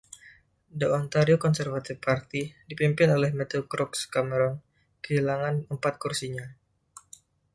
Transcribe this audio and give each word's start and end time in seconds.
The 0.79 0.87
Ontario 0.99 1.37
Conservative 1.43 1.99
Party, 2.07 2.43
dipimpin 2.69 3.13
oleh 3.17 3.31
Matthew 3.37 3.63
Crooks 3.71 4.01
Cameron 4.13 4.55
kehilangan 5.03 5.55
empat 5.73 5.93
kursinya. 6.03 6.45